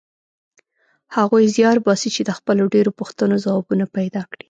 هغوی 1.15 1.45
زیار 1.55 1.77
باسي 1.85 2.09
چې 2.15 2.21
د 2.25 2.31
خپلو 2.37 2.63
ډېرو 2.73 2.91
پوښتنو 2.99 3.35
ځوابونه 3.45 3.85
پیدا 3.97 4.21
کړي. 4.31 4.39